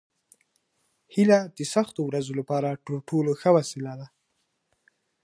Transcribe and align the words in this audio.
هیله 1.13 1.39
د 1.57 1.59
سختو 1.73 2.01
ورځو 2.05 2.33
لپاره 2.39 2.69
تر 2.85 2.93
ټولو 3.09 3.31
ښه 3.41 3.49
وسله 3.57 3.93
ده. 3.99 4.07